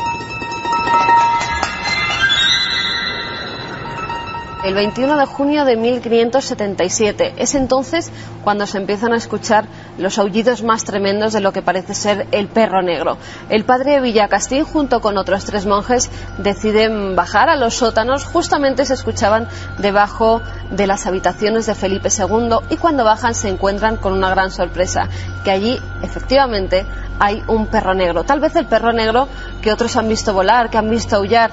El 4.63 4.73
21 4.73 5.17
de 5.17 5.25
junio 5.25 5.63
de 5.63 5.77
1577. 5.77 7.35
Es 7.37 7.55
entonces 7.55 8.11
cuando 8.43 8.67
se 8.67 8.77
empiezan 8.77 9.13
a 9.13 9.17
escuchar 9.17 9.65
los 9.97 10.17
aullidos 10.17 10.63
más 10.63 10.83
tremendos 10.83 11.33
de 11.33 11.39
lo 11.39 11.53
que 11.53 11.61
parece 11.61 11.93
ser 11.93 12.27
el 12.31 12.47
perro 12.47 12.81
negro. 12.81 13.17
El 13.49 13.63
padre 13.63 14.01
Villacastín, 14.01 14.65
junto 14.65 14.99
con 14.99 15.17
otros 15.17 15.45
tres 15.45 15.65
monjes, 15.65 16.09
deciden 16.37 17.15
bajar 17.15 17.49
a 17.49 17.55
los 17.55 17.75
sótanos. 17.75 18.25
Justamente 18.25 18.85
se 18.85 18.95
escuchaban 18.95 19.47
debajo 19.77 20.41
de 20.71 20.87
las 20.87 21.07
habitaciones 21.07 21.65
de 21.65 21.75
Felipe 21.75 22.09
II 22.09 22.57
y 22.69 22.77
cuando 22.77 23.03
bajan 23.03 23.33
se 23.33 23.49
encuentran 23.49 23.97
con 23.97 24.13
una 24.13 24.29
gran 24.29 24.51
sorpresa, 24.51 25.07
que 25.43 25.51
allí 25.51 25.79
efectivamente 26.03 26.85
hay 27.19 27.43
un 27.47 27.67
perro 27.67 27.93
negro. 27.93 28.23
Tal 28.23 28.39
vez 28.39 28.55
el 28.55 28.65
perro 28.65 28.91
negro 28.91 29.27
que 29.61 29.71
otros 29.71 29.95
han 29.95 30.07
visto 30.07 30.33
volar, 30.33 30.69
que 30.69 30.77
han 30.77 30.89
visto 30.89 31.15
aullar. 31.15 31.51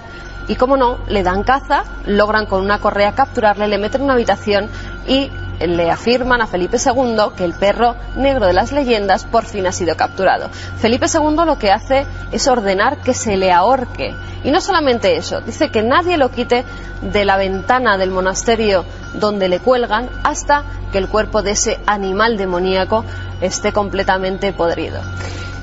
Y 0.48 0.56
como 0.56 0.76
no, 0.76 0.98
le 1.08 1.22
dan 1.22 1.42
caza, 1.42 1.84
logran 2.06 2.46
con 2.46 2.62
una 2.62 2.78
correa 2.78 3.14
capturarle, 3.14 3.68
le 3.68 3.78
meten 3.78 4.00
en 4.00 4.04
una 4.04 4.14
habitación 4.14 4.68
y 5.06 5.30
le 5.60 5.90
afirman 5.90 6.42
a 6.42 6.46
Felipe 6.46 6.76
II 6.76 7.16
que 7.36 7.44
el 7.44 7.54
perro 7.54 7.96
negro 8.16 8.46
de 8.46 8.52
las 8.52 8.72
leyendas 8.72 9.24
por 9.24 9.44
fin 9.44 9.66
ha 9.66 9.72
sido 9.72 9.96
capturado. 9.96 10.50
Felipe 10.78 11.06
II 11.12 11.44
lo 11.46 11.58
que 11.58 11.70
hace 11.70 12.06
es 12.32 12.46
ordenar 12.46 12.98
que 12.98 13.14
se 13.14 13.36
le 13.36 13.52
ahorque. 13.52 14.14
Y 14.44 14.50
no 14.50 14.60
solamente 14.60 15.16
eso, 15.16 15.40
dice 15.40 15.70
que 15.70 15.82
nadie 15.82 16.18
lo 16.18 16.30
quite 16.30 16.64
de 17.00 17.24
la 17.24 17.36
ventana 17.36 17.98
del 17.98 18.10
monasterio 18.10 18.84
donde 19.14 19.48
le 19.48 19.60
cuelgan 19.60 20.08
hasta 20.22 20.64
que 20.92 20.98
el 20.98 21.08
cuerpo 21.08 21.42
de 21.42 21.52
ese 21.52 21.80
animal 21.86 22.36
demoníaco 22.36 23.04
esté 23.40 23.72
completamente 23.72 24.52
podrido. 24.52 25.00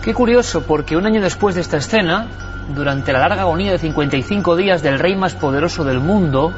Qué 0.03 0.13
curioso, 0.13 0.63
porque 0.63 0.98
un 0.98 1.05
año 1.05 1.22
después 1.22 1.55
de 1.55 1.62
esta 1.62 1.77
escena, 1.77 2.27
durante 2.75 3.13
la 3.13 3.19
larga 3.19 3.43
agonía 3.43 3.72
de 3.72 3.77
55 3.77 4.57
días 4.57 4.83
del 4.83 5.00
rey 5.00 5.15
más 5.15 5.33
poderoso 5.33 5.86
del 5.86 6.01
mundo, 6.01 6.51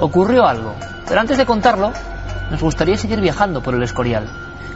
ocurrió 0.00 0.44
algo. 0.44 0.74
Pero 1.06 1.20
antes 1.20 1.38
de 1.38 1.46
contarlo, 1.46 1.92
nos 2.50 2.60
gustaría 2.60 2.96
seguir 2.96 3.20
viajando 3.20 3.62
por 3.62 3.76
el 3.76 3.82
Escorial. 3.84 4.26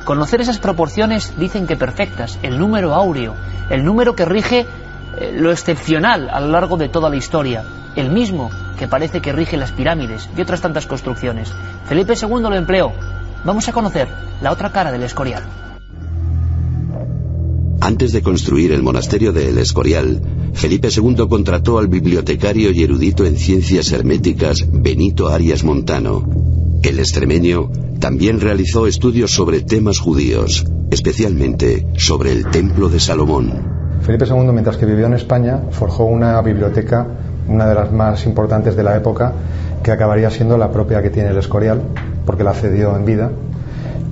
Conocer 0.05 0.41
esas 0.41 0.61
proporciones 0.61 1.37
dicen 1.37 1.67
que 1.67 1.75
perfectas, 1.75 2.39
el 2.45 2.57
número 2.57 2.95
áureo, 2.95 3.35
el 3.69 3.85
número 3.85 4.15
que 4.15 4.25
rige 4.25 4.65
eh, 5.17 5.33
lo 5.35 5.51
excepcional 5.51 6.31
a 6.31 6.39
lo 6.39 6.53
largo 6.53 6.77
de 6.77 6.89
toda 6.89 7.11
la 7.11 7.17
historia, 7.17 7.65
el 7.97 8.11
mismo 8.11 8.49
que 8.79 8.87
parece 8.87 9.21
que 9.21 9.33
rige 9.33 9.57
las 9.57 9.73
pirámides 9.73 10.31
y 10.37 10.41
otras 10.41 10.61
tantas 10.61 10.87
construcciones. 10.87 11.53
Felipe 11.87 12.15
II 12.15 12.43
lo 12.43 12.55
empleó. 12.55 12.93
Vamos 13.43 13.69
a 13.69 13.73
conocer 13.73 14.07
la 14.41 14.53
otra 14.53 14.71
cara 14.71 14.93
del 14.93 15.03
Escorial. 15.03 15.43
Antes 17.85 18.13
de 18.13 18.23
construir 18.23 18.73
el 18.73 18.83
monasterio 18.83 19.35
de 19.35 19.51
El 19.51 19.59
Escorial, 19.59 20.19
Felipe 20.55 20.89
II 20.89 21.29
contrató 21.29 21.79
al 21.79 21.87
bibliotecario 21.87 22.71
y 22.71 22.83
erudito 22.83 23.27
en 23.27 23.37
ciencias 23.37 23.93
herméticas 23.93 24.65
Benito 24.73 25.29
Arias 25.29 25.65
Montano. 25.65 26.27
El 26.83 26.99
extremeño 26.99 27.71
también 28.01 28.41
realizó 28.41 28.87
estudios 28.87 29.33
sobre 29.33 29.61
temas 29.61 29.99
judíos, 29.99 30.65
especialmente 30.91 31.87
sobre 31.99 32.33
el 32.33 32.47
Templo 32.47 32.89
de 32.89 33.01
Salomón. 33.01 34.01
Felipe 34.01 34.25
II, 34.25 34.51
mientras 34.51 34.79
que 34.79 34.87
vivió 34.87 35.05
en 35.05 35.13
España, 35.13 35.65
forjó 35.71 36.07
una 36.07 36.41
biblioteca, 36.41 37.07
una 37.49 37.67
de 37.67 37.75
las 37.75 37.93
más 37.93 38.25
importantes 38.25 38.77
de 38.77 38.83
la 38.83 38.97
época, 38.97 39.35
que 39.83 39.93
acabaría 39.93 40.31
siendo 40.31 40.57
la 40.57 40.73
propia 40.73 41.03
que 41.03 41.11
tiene 41.11 41.29
el 41.29 41.37
Escorial, 41.37 41.83
porque 42.25 42.45
la 42.45 42.55
cedió 42.55 42.97
en 42.97 43.05
vida 43.05 43.31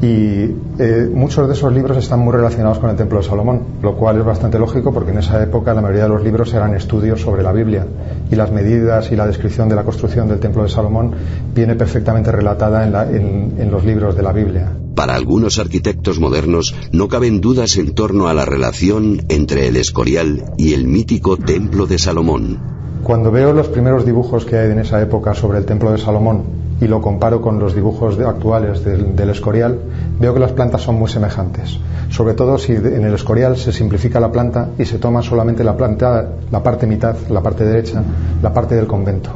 y 0.02 0.50
eh, 0.80 1.08
muchos 1.14 1.46
de 1.46 1.54
esos 1.54 1.72
libros 1.72 1.96
están 1.96 2.18
muy 2.18 2.32
relacionados 2.32 2.80
con 2.80 2.90
el 2.90 2.96
Templo 2.96 3.18
de 3.18 3.24
Salomón, 3.24 3.62
lo 3.82 3.96
cual 3.96 4.18
es 4.18 4.24
bastante 4.24 4.58
lógico 4.58 4.92
porque 4.92 5.12
en 5.12 5.18
esa 5.18 5.40
época 5.40 5.72
la 5.74 5.80
mayoría 5.80 6.02
de 6.02 6.08
los 6.08 6.24
libros 6.24 6.52
eran 6.52 6.74
estudios 6.74 7.20
sobre 7.20 7.44
la 7.44 7.52
Biblia 7.52 7.86
y 8.28 8.34
las 8.34 8.50
medidas 8.50 9.12
y 9.12 9.16
la 9.16 9.28
descripción 9.28 9.68
de 9.68 9.76
la 9.76 9.84
construcción 9.84 10.26
del 10.26 10.40
Templo 10.40 10.64
de 10.64 10.70
Salomón 10.70 11.12
viene 11.54 11.76
perfectamente 11.76 12.32
relatada 12.32 12.84
en, 12.84 13.54
en 13.56 13.70
los 13.70 13.84
libros 13.84 14.16
de 14.16 14.24
la 14.24 14.32
Biblia. 14.32 14.72
Para 14.96 15.14
algunos 15.14 15.60
arquitectos 15.60 16.18
modernos 16.18 16.74
no 16.90 17.06
caben 17.06 17.40
dudas 17.40 17.76
en 17.76 17.94
torno 17.94 18.26
a 18.26 18.34
la 18.34 18.44
relación 18.44 19.20
entre 19.28 19.68
el 19.68 19.76
Escorial 19.76 20.52
y 20.58 20.74
el 20.74 20.88
mítico 20.88 21.36
Templo 21.36 21.86
de 21.86 22.00
Salomón. 22.00 22.58
Cuando 23.04 23.30
veo 23.30 23.52
los 23.52 23.68
primeros 23.68 24.04
dibujos 24.04 24.44
que 24.44 24.58
hay 24.58 24.72
en 24.72 24.80
esa 24.80 25.00
época 25.00 25.32
sobre 25.34 25.58
el 25.58 25.64
Templo 25.64 25.92
de 25.92 25.98
Salomón 25.98 26.61
y 26.82 26.88
lo 26.88 27.00
comparo 27.00 27.40
con 27.40 27.60
los 27.60 27.76
dibujos 27.76 28.18
actuales 28.18 28.84
del, 28.84 29.30
Escorial, 29.30 29.78
veo 30.18 30.34
que 30.34 30.40
las 30.40 30.50
plantas 30.50 30.82
son 30.82 30.96
muy 30.96 31.08
semejantes. 31.08 31.78
Sobre 32.10 32.34
todo 32.34 32.58
si 32.58 32.72
en 32.72 33.04
el 33.04 33.14
Escorial 33.14 33.56
se 33.56 33.72
simplifica 33.72 34.18
la 34.18 34.32
planta 34.32 34.70
y 34.76 34.84
se 34.84 34.98
toma 34.98 35.22
solamente 35.22 35.62
la 35.62 35.76
planta, 35.76 36.26
la 36.50 36.60
parte 36.60 36.88
mitad, 36.88 37.14
la 37.30 37.40
parte 37.40 37.64
derecha, 37.64 38.02
la 38.42 38.52
parte 38.52 38.74
del 38.74 38.88
convento. 38.88 39.30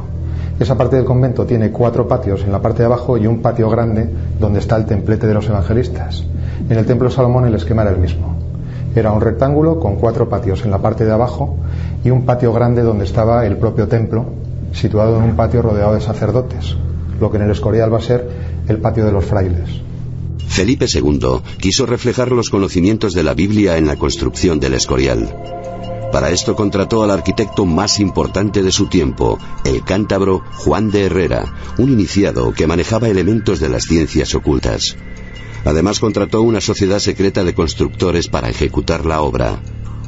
Esa 0.59 0.75
parte 0.75 0.97
del 0.97 1.05
convento 1.05 1.45
tiene 1.45 1.71
cuatro 1.71 2.05
patios 2.05 2.43
en 2.43 2.51
la 2.51 2.61
parte 2.61 2.79
de 2.79 2.87
abajo 2.87 3.17
y 3.17 3.27
un 3.27 3.41
patio 3.41 3.69
grande 3.69 4.09
donde 4.37 4.59
está 4.59 4.75
el 4.75 4.85
templete 4.85 5.25
de 5.25 5.33
los 5.33 5.47
evangelistas. 5.47 6.25
En 6.69 6.77
el 6.77 6.85
templo 6.85 7.07
de 7.07 7.15
Salomón 7.15 7.45
el 7.45 7.55
esquema 7.55 7.83
era 7.83 7.91
el 7.91 7.97
mismo. 7.97 8.35
Era 8.93 9.13
un 9.13 9.21
rectángulo 9.21 9.79
con 9.79 9.95
cuatro 9.95 10.27
patios 10.27 10.65
en 10.65 10.71
la 10.71 10.79
parte 10.79 11.05
de 11.05 11.13
abajo 11.13 11.55
y 12.03 12.09
un 12.09 12.25
patio 12.25 12.51
grande 12.51 12.81
donde 12.81 13.05
estaba 13.05 13.45
el 13.45 13.55
propio 13.55 13.87
templo, 13.87 14.25
situado 14.73 15.17
en 15.17 15.23
un 15.23 15.35
patio 15.37 15.61
rodeado 15.61 15.93
de 15.93 16.01
sacerdotes 16.01 16.75
lo 17.19 17.31
que 17.31 17.37
en 17.37 17.43
el 17.43 17.51
Escorial 17.51 17.93
va 17.93 17.97
a 17.97 18.01
ser 18.01 18.27
el 18.67 18.77
patio 18.77 19.05
de 19.05 19.11
los 19.11 19.25
frailes. 19.25 19.81
Felipe 20.47 20.85
II 20.91 21.41
quiso 21.59 21.85
reflejar 21.85 22.31
los 22.31 22.49
conocimientos 22.49 23.13
de 23.13 23.23
la 23.23 23.33
Biblia 23.33 23.77
en 23.77 23.85
la 23.85 23.97
construcción 23.97 24.59
del 24.59 24.73
Escorial. 24.73 25.35
Para 26.11 26.31
esto 26.31 26.55
contrató 26.55 27.03
al 27.03 27.11
arquitecto 27.11 27.65
más 27.65 27.99
importante 27.99 28.63
de 28.63 28.71
su 28.71 28.87
tiempo, 28.87 29.37
el 29.65 29.83
cántabro 29.83 30.41
Juan 30.53 30.89
de 30.89 31.05
Herrera, 31.05 31.53
un 31.77 31.91
iniciado 31.91 32.53
que 32.53 32.65
manejaba 32.65 33.09
elementos 33.09 33.59
de 33.59 33.69
las 33.69 33.83
ciencias 33.83 34.33
ocultas. 34.33 34.95
Además 35.65 35.99
contrató 35.99 36.41
una 36.41 36.61
sociedad 36.61 36.99
secreta 36.99 37.43
de 37.43 37.53
constructores 37.53 38.29
para 38.29 38.49
ejecutar 38.49 39.05
la 39.05 39.21
obra. 39.21 39.61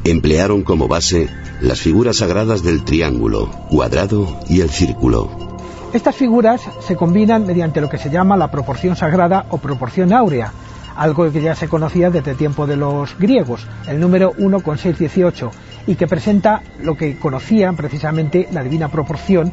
Emplearon 0.06 0.64
como 0.64 0.88
base 0.88 1.28
las 1.62 1.82
figuras 1.82 2.18
sagradas 2.18 2.64
del 2.64 2.84
triángulo, 2.86 3.52
cuadrado 3.70 4.40
y 4.48 4.62
el 4.62 4.70
círculo. 4.70 5.59
Estas 5.92 6.16
figuras 6.16 6.62
se 6.82 6.96
combinan 6.96 7.48
mediante 7.48 7.82
lo 7.82 7.90
que 7.90 7.98
se 7.98 8.12
llama 8.12 8.38
la 8.38 8.52
proporción 8.52 8.96
sagrada 8.96 9.48
o 9.50 9.58
proporción 9.58 10.14
áurea, 10.14 10.54
algo 10.96 11.32
que 11.32 11.42
ya 11.42 11.56
se 11.56 11.68
conocía 11.68 12.12
desde 12.12 12.32
el 12.32 12.38
tiempo 12.38 12.68
de 12.68 12.76
los 12.76 13.18
griegos, 13.18 13.66
el 13.88 14.00
número 14.00 14.34
1 14.38 14.60
con 14.62 14.78
618, 14.78 15.50
y 15.88 15.96
que 15.96 16.06
presenta 16.06 16.62
lo 16.84 16.96
que 16.96 17.18
conocían 17.18 17.76
precisamente 17.76 18.48
la 18.52 18.62
divina 18.62 18.90
proporción, 18.90 19.52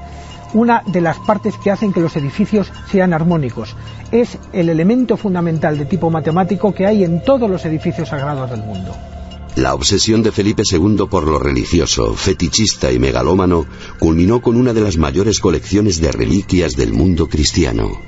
una 0.52 0.83
de 0.87 1.00
las 1.00 1.19
partes 1.21 1.57
que 1.57 1.71
hacen 1.71 1.95
que 1.95 2.00
los 2.00 2.16
edificios 2.16 2.71
sean 2.90 3.14
armónicos. 3.14 3.75
Es 4.12 4.38
el 4.52 4.69
elemento 4.69 5.16
fundamental 5.16 5.78
de 5.78 5.87
tipo 5.87 6.11
matemático 6.11 6.75
que 6.75 6.87
hay 6.87 7.02
en 7.02 7.23
todos 7.23 7.49
los 7.49 7.64
edificios 7.64 8.11
sagrados 8.11 8.50
del 8.50 8.61
mundo. 8.61 8.95
La 9.56 9.72
obsesión 9.72 10.22
de 10.22 10.32
Felipe 10.32 10.64
II 10.70 11.06
por 11.10 11.26
lo 11.26 11.38
religioso, 11.38 12.12
fetichista 12.12 12.92
y 12.92 12.98
megalómano 12.98 13.64
culminó 13.98 14.42
con 14.42 14.54
una 14.54 14.75
de 14.75 14.82
las 14.82 14.98
mayores 14.98 15.40
colecciones 15.40 15.98
de 15.98 16.12
reliquias 16.12 16.76
del 16.76 16.92
mundo 16.92 17.26
cristiano. 17.26 17.98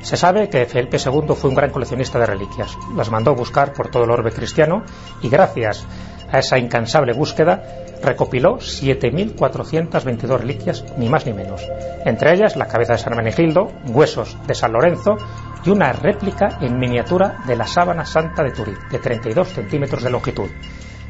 Se 0.00 0.16
sabe 0.16 0.48
que 0.48 0.64
Felipe 0.64 0.96
II 0.96 1.34
fue 1.36 1.50
un 1.50 1.56
gran 1.56 1.72
coleccionista 1.72 2.18
de 2.18 2.24
reliquias. 2.24 2.78
Las 2.96 3.10
mandó 3.10 3.34
buscar 3.34 3.74
por 3.74 3.90
todo 3.90 4.04
el 4.04 4.10
orbe 4.10 4.32
cristiano 4.32 4.82
y 5.22 5.28
gracias 5.28 5.84
a 6.32 6.38
esa 6.38 6.58
incansable 6.58 7.12
búsqueda 7.12 7.62
recopiló 8.02 8.56
7.422 8.56 10.38
reliquias, 10.38 10.86
ni 10.96 11.10
más 11.10 11.26
ni 11.26 11.34
menos. 11.34 11.60
Entre 12.06 12.32
ellas 12.32 12.56
la 12.56 12.66
cabeza 12.66 12.94
de 12.94 13.00
San 13.00 13.14
Menegildo, 13.14 13.72
huesos 13.88 14.38
de 14.46 14.54
San 14.54 14.72
Lorenzo 14.72 15.16
y 15.64 15.70
una 15.70 15.92
réplica 15.92 16.58
en 16.60 16.78
miniatura 16.78 17.38
de 17.46 17.56
la 17.56 17.66
sábana 17.66 18.04
santa 18.04 18.42
de 18.42 18.52
Turín, 18.52 18.78
de 18.90 18.98
32 18.98 19.48
centímetros 19.48 20.02
de 20.02 20.10
longitud. 20.10 20.50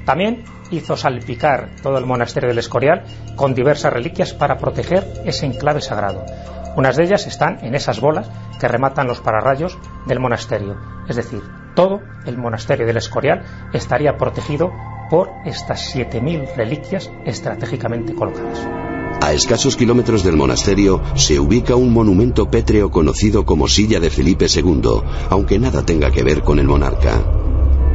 También 0.05 0.45
hizo 0.71 0.97
salpicar 0.97 1.71
todo 1.83 1.99
el 1.99 2.07
monasterio 2.07 2.49
del 2.49 2.59
Escorial 2.59 3.05
con 3.37 3.55
diversas 3.55 3.93
reliquias 3.93 4.33
para 4.33 4.57
proteger 4.57 5.05
ese 5.25 5.47
enclave 5.47 5.81
sagrado. 5.81 6.25
Unas 6.77 6.97
de 6.97 7.05
ellas 7.05 7.27
están 7.27 7.59
en 7.63 7.75
esas 7.75 8.01
bolas 8.01 8.31
que 8.61 8.69
rematan 8.69 9.07
los 9.07 9.21
pararrayos 9.21 9.79
del 10.07 10.21
monasterio. 10.21 10.77
Es 11.09 11.17
decir, 11.17 11.43
todo 11.75 12.01
el 12.25 12.39
monasterio 12.39 12.87
del 12.87 12.97
Escorial 12.97 13.45
estaría 13.73 14.17
protegido 14.17 14.73
por 15.11 15.31
estas 15.45 15.95
7.000 15.95 16.55
reliquias 16.55 17.11
estratégicamente 17.25 18.15
colocadas. 18.15 18.88
A 19.21 19.33
escasos 19.33 19.77
kilómetros 19.77 20.23
del 20.23 20.37
monasterio 20.37 21.03
se 21.17 21.41
ubica 21.41 21.75
un 21.75 21.93
monumento 21.93 22.51
pétreo 22.51 22.91
conocido 22.91 23.45
como 23.45 23.67
Silla 23.67 23.99
de 23.99 24.11
Felipe 24.11 24.47
II, 24.49 25.03
aunque 25.29 25.59
nada 25.59 25.85
tenga 25.85 26.13
que 26.13 26.23
ver 26.23 26.43
con 26.43 26.61
el 26.61 26.69
monarca. 26.69 27.21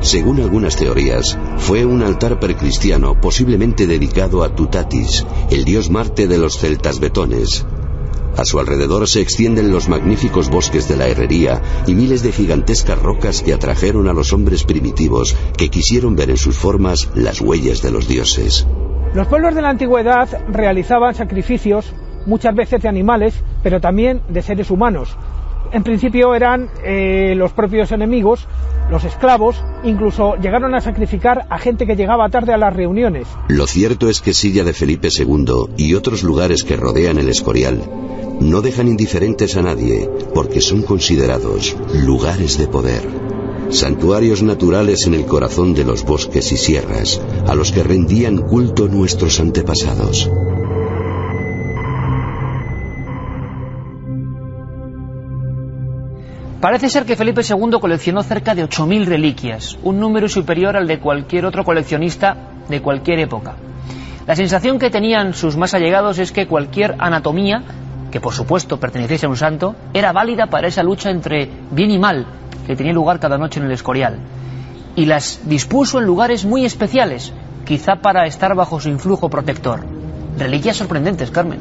Según 0.01 0.41
algunas 0.41 0.75
teorías, 0.75 1.37
fue 1.57 1.85
un 1.85 2.03
altar 2.03 2.41
precristiano 2.41 3.19
posiblemente 3.21 3.87
dedicado 3.87 4.43
a 4.43 4.53
Tutatis, 4.53 5.25
el 5.49 5.63
dios 5.63 5.89
Marte 5.89 6.27
de 6.27 6.37
los 6.37 6.57
celtas 6.57 6.99
betones. 6.99 7.65
A 8.35 8.43
su 8.43 8.59
alrededor 8.59 9.07
se 9.07 9.21
extienden 9.21 9.71
los 9.71 9.87
magníficos 9.87 10.49
bosques 10.49 10.89
de 10.89 10.97
la 10.97 11.07
herrería 11.07 11.61
y 11.87 11.93
miles 11.93 12.21
de 12.21 12.33
gigantescas 12.33 13.01
rocas 13.01 13.41
que 13.41 13.53
atrajeron 13.53 14.09
a 14.09 14.13
los 14.13 14.33
hombres 14.33 14.65
primitivos 14.65 15.35
que 15.55 15.69
quisieron 15.69 16.17
ver 16.17 16.31
en 16.31 16.37
sus 16.37 16.57
formas 16.57 17.07
las 17.15 17.39
huellas 17.39 17.81
de 17.81 17.91
los 17.91 18.09
dioses. 18.09 18.67
Los 19.13 19.27
pueblos 19.27 19.53
de 19.53 19.61
la 19.61 19.69
antigüedad 19.69 20.27
realizaban 20.47 21.13
sacrificios 21.13 21.93
muchas 22.25 22.55
veces 22.55 22.81
de 22.81 22.89
animales, 22.89 23.35
pero 23.61 23.79
también 23.79 24.21
de 24.29 24.41
seres 24.41 24.71
humanos, 24.71 25.15
En 25.71 25.81
principio 25.81 26.35
eran 26.35 26.69
eh, 26.83 27.33
los 27.35 27.51
propios 27.51 27.91
enemigos, 27.91 28.47
los 28.91 29.05
esclavos, 29.05 29.63
incluso 29.83 30.35
llegaron 30.35 30.75
a 30.75 30.81
sacrificar 30.81 31.47
a 31.49 31.57
gente 31.57 31.87
que 31.87 31.95
llegaba 31.95 32.29
tarde 32.29 32.53
a 32.53 32.57
las 32.57 32.75
reuniones. 32.75 33.27
Lo 33.47 33.65
cierto 33.65 34.07
es 34.07 34.21
que 34.21 34.33
Silla 34.33 34.63
de 34.63 34.73
Felipe 34.73 35.07
II 35.11 35.73
y 35.77 35.95
otros 35.95 36.21
lugares 36.21 36.63
que 36.63 36.75
rodean 36.75 37.17
el 37.17 37.27
Escorial 37.27 37.81
no 38.39 38.61
dejan 38.61 38.87
indiferentes 38.87 39.57
a 39.57 39.63
nadie 39.63 40.07
porque 40.35 40.61
son 40.61 40.83
considerados 40.83 41.75
lugares 41.93 42.59
de 42.59 42.67
poder, 42.67 43.01
santuarios 43.69 44.43
naturales 44.43 45.07
en 45.07 45.13
el 45.13 45.25
corazón 45.25 45.73
de 45.73 45.83
los 45.83 46.03
bosques 46.03 46.51
y 46.51 46.57
sierras 46.57 47.19
a 47.47 47.55
los 47.55 47.71
que 47.71 47.83
rendían 47.83 48.37
culto 48.37 48.87
nuestros 48.87 49.39
antepasados. 49.39 50.29
Parece 56.61 56.89
ser 56.89 57.03
que 57.03 57.17
Felipe 57.17 57.41
II 57.41 57.77
coleccionó 57.81 58.23
cerca 58.23 58.55
de 58.55 58.63
8.000 58.63 59.05
reliquias, 59.05 59.77
un 59.83 59.99
número 59.99 60.29
superior 60.29 60.77
al 60.77 60.87
de 60.87 60.99
cualquier 60.99 61.45
otro 61.45 61.65
coleccionista 61.65 62.37
de 62.69 62.81
cualquier 62.81 63.19
época. 63.19 63.55
La 64.25 64.35
sensación 64.35 64.79
que 64.79 64.89
tenían 64.89 65.33
sus 65.33 65.57
más 65.57 65.73
allegados 65.73 66.19
es 66.19 66.31
que 66.31 66.47
cualquier 66.47 66.95
anatomía, 66.99 67.63
que 68.11 68.21
por 68.21 68.33
supuesto 68.33 68.79
perteneciese 68.79 69.25
a 69.25 69.29
un 69.29 69.35
santo, 69.35 69.75
era 69.93 70.13
válida 70.13 70.45
para 70.47 70.69
esa 70.69 70.83
lucha 70.83 71.09
entre 71.09 71.49
bien 71.71 71.91
y 71.91 71.99
mal 71.99 72.25
que 72.65 72.75
tenía 72.75 72.93
lugar 72.93 73.19
cada 73.19 73.37
noche 73.37 73.59
en 73.59 73.65
el 73.65 73.71
Escorial. 73.71 74.19
Y 74.95 75.05
las 75.05 75.41
dispuso 75.45 75.99
en 75.99 76.05
lugares 76.05 76.45
muy 76.45 76.65
especiales, 76.65 77.33
quizá 77.65 77.95
para 77.97 78.25
estar 78.25 78.55
bajo 78.55 78.79
su 78.79 78.89
influjo 78.89 79.29
protector. 79.29 79.85
Reliquias 80.37 80.77
sorprendentes, 80.77 81.31
Carmen 81.31 81.59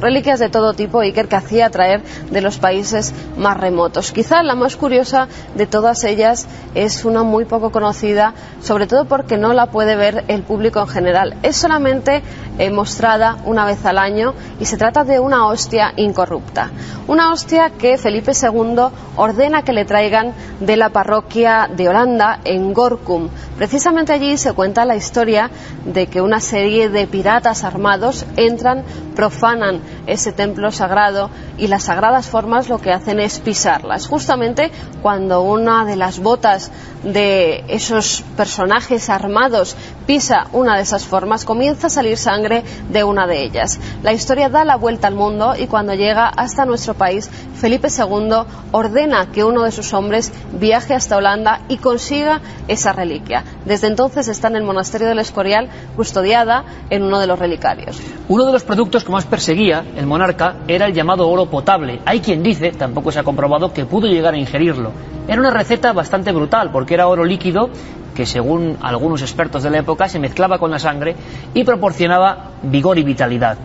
reliquias 0.00 0.38
de 0.38 0.48
todo 0.48 0.74
tipo 0.74 1.00
Iker 1.00 1.28
que 1.28 1.36
hacía 1.36 1.70
traer 1.70 2.02
de 2.30 2.40
los 2.40 2.58
países 2.58 3.14
más 3.36 3.56
remotos. 3.56 4.12
Quizá 4.12 4.42
la 4.42 4.54
más 4.54 4.76
curiosa 4.76 5.28
de 5.54 5.66
todas 5.66 6.04
ellas 6.04 6.46
es 6.74 7.04
una 7.04 7.22
muy 7.22 7.44
poco 7.44 7.70
conocida, 7.70 8.34
sobre 8.60 8.86
todo 8.86 9.06
porque 9.06 9.36
no 9.36 9.52
la 9.52 9.66
puede 9.66 9.96
ver 9.96 10.24
el 10.28 10.42
público 10.42 10.80
en 10.80 10.88
general. 10.88 11.36
Es 11.42 11.56
solamente 11.56 12.22
eh, 12.58 12.70
mostrada 12.70 13.38
una 13.44 13.64
vez 13.64 13.84
al 13.84 13.98
año 13.98 14.34
y 14.58 14.64
se 14.64 14.76
trata 14.76 15.04
de 15.04 15.20
una 15.20 15.46
hostia 15.46 15.92
incorrupta. 15.96 16.70
Una 17.06 17.32
hostia 17.32 17.70
que 17.70 17.98
Felipe 17.98 18.32
II 18.32 18.88
ordena 19.16 19.62
que 19.62 19.72
le 19.72 19.84
traigan 19.84 20.34
de 20.60 20.76
la 20.76 20.90
parroquia 20.90 21.68
de 21.74 21.88
Holanda 21.88 22.40
en 22.44 22.72
Gorkum. 22.72 23.28
Precisamente 23.56 24.12
allí 24.12 24.36
se 24.36 24.52
cuenta 24.52 24.84
la 24.84 24.96
historia 24.96 25.50
de 25.84 26.06
que 26.08 26.20
una 26.20 26.40
serie 26.40 26.88
de 26.88 27.06
piratas 27.06 27.64
armados 27.64 28.26
entran, 28.36 28.84
profanan 29.14 29.80
ese 30.06 30.32
templo 30.32 30.70
sagrado 30.72 31.30
y 31.58 31.66
las 31.68 31.84
sagradas 31.84 32.28
formas 32.28 32.68
lo 32.68 32.78
que 32.78 32.92
hacen 32.92 33.20
es 33.20 33.38
pisarlas. 33.40 34.06
Justamente 34.06 34.70
cuando 35.02 35.42
una 35.42 35.84
de 35.84 35.96
las 35.96 36.18
botas 36.20 36.70
de 37.02 37.64
esos 37.68 38.24
personajes 38.36 39.08
armados 39.10 39.76
pisa 40.06 40.46
una 40.52 40.76
de 40.76 40.82
esas 40.82 41.04
formas, 41.04 41.44
comienza 41.44 41.88
a 41.88 41.90
salir 41.90 42.16
sangre 42.16 42.62
de 42.88 43.04
una 43.04 43.26
de 43.26 43.42
ellas. 43.42 43.78
La 44.02 44.12
historia 44.12 44.48
da 44.48 44.64
la 44.64 44.76
vuelta 44.76 45.08
al 45.08 45.14
mundo 45.14 45.54
y 45.58 45.66
cuando 45.66 45.94
llega 45.94 46.28
hasta 46.28 46.64
nuestro 46.64 46.94
país, 46.94 47.28
Felipe 47.56 47.88
II 47.88 48.44
ordena 48.72 49.30
que 49.32 49.44
uno 49.44 49.62
de 49.62 49.72
sus 49.72 49.92
hombres 49.94 50.32
viaje 50.52 50.94
hasta 50.94 51.16
Holanda 51.16 51.60
y 51.68 51.78
consiga 51.78 52.40
esa 52.68 52.92
reliquia. 52.92 53.44
Desde 53.64 53.88
entonces 53.88 54.28
está 54.28 54.48
en 54.48 54.56
el 54.56 54.64
monasterio 54.64 55.08
del 55.08 55.18
Escorial, 55.18 55.68
custodiada 55.96 56.64
en 56.90 57.02
uno 57.02 57.18
de 57.18 57.26
los 57.26 57.38
relicarios. 57.38 57.98
Uno 58.28 58.46
de 58.46 58.52
los 58.52 58.62
productos 58.62 59.04
que 59.04 59.12
más 59.12 59.24
perseguía 59.24 59.84
el 59.96 60.06
monarca 60.06 60.56
era 60.68 60.86
el 60.86 60.92
llamado 60.92 61.28
oro 61.28 61.46
potable. 61.46 62.00
Hay 62.04 62.20
quien 62.20 62.42
dice, 62.42 62.72
tampoco 62.72 63.10
se 63.10 63.18
ha 63.18 63.24
comprobado, 63.24 63.72
que 63.72 63.86
pudo 63.86 64.06
llegar 64.06 64.34
a 64.34 64.38
ingerirlo. 64.38 64.92
Era 65.26 65.40
una 65.40 65.50
receta 65.50 65.92
bastante 65.94 66.32
brutal 66.32 66.70
porque 66.70 66.94
era 66.94 67.08
oro 67.08 67.24
líquido 67.24 67.70
que 68.14 68.26
según 68.26 68.76
algunos 68.82 69.22
expertos 69.22 69.62
de 69.62 69.70
la 69.70 69.78
época 69.78 70.08
se 70.08 70.18
mezclaba 70.18 70.58
con 70.58 70.70
la 70.70 70.78
sangre 70.78 71.16
y 71.54 71.64
proporcionaba 71.64 72.50
vigor 72.62 72.98
y 72.98 73.04
vitalidad. 73.04 73.56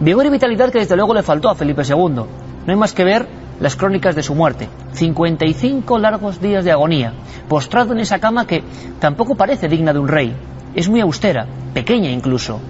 Vigor 0.00 0.26
y 0.26 0.30
vitalidad 0.30 0.70
que 0.70 0.80
desde 0.80 0.96
luego 0.96 1.14
le 1.14 1.22
faltó 1.22 1.48
a 1.48 1.54
Felipe 1.54 1.82
II. 1.82 1.94
No 1.94 2.26
hay 2.66 2.76
más 2.76 2.92
que 2.92 3.04
ver 3.04 3.26
las 3.60 3.76
crónicas 3.76 4.16
de 4.16 4.22
su 4.22 4.34
muerte. 4.34 4.68
55 4.92 5.98
largos 5.98 6.40
días 6.40 6.64
de 6.64 6.72
agonía, 6.72 7.12
postrado 7.48 7.92
en 7.92 8.00
esa 8.00 8.18
cama 8.18 8.46
que 8.46 8.62
tampoco 8.98 9.36
parece 9.36 9.68
digna 9.68 9.92
de 9.92 9.98
un 10.00 10.08
rey. 10.08 10.34
Es 10.74 10.88
muy 10.88 11.00
austera, 11.00 11.46
pequeña 11.72 12.10
incluso. 12.10 12.60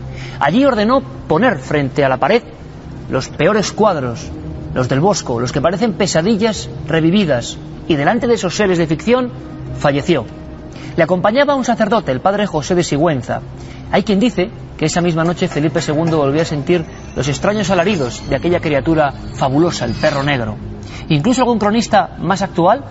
Allí 0.40 0.64
ordenó 0.64 1.00
poner 1.00 1.58
frente 1.58 2.04
a 2.04 2.08
la 2.08 2.16
pared 2.16 2.42
los 3.10 3.28
peores 3.28 3.72
cuadros, 3.72 4.30
los 4.74 4.88
del 4.88 5.00
Bosco, 5.00 5.40
los 5.40 5.52
que 5.52 5.60
parecen 5.60 5.94
pesadillas 5.94 6.68
revividas, 6.86 7.56
y 7.86 7.96
delante 7.96 8.26
de 8.26 8.34
esos 8.34 8.54
seres 8.54 8.78
de 8.78 8.86
ficción 8.86 9.30
falleció. 9.78 10.26
Le 10.96 11.02
acompañaba 11.02 11.54
un 11.54 11.64
sacerdote, 11.64 12.12
el 12.12 12.20
padre 12.20 12.46
José 12.46 12.74
de 12.74 12.84
Sigüenza. 12.84 13.40
Hay 13.90 14.02
quien 14.02 14.20
dice 14.20 14.50
que 14.76 14.86
esa 14.86 15.00
misma 15.00 15.24
noche 15.24 15.48
Felipe 15.48 15.80
II 15.86 16.10
volvió 16.10 16.42
a 16.42 16.44
sentir 16.44 16.84
los 17.16 17.28
extraños 17.28 17.70
alaridos 17.70 18.28
de 18.28 18.36
aquella 18.36 18.60
criatura 18.60 19.12
fabulosa, 19.34 19.86
el 19.86 19.92
perro 19.92 20.22
negro. 20.22 20.56
Incluso 21.08 21.42
algún 21.42 21.58
cronista 21.58 22.16
más 22.18 22.42
actual, 22.42 22.84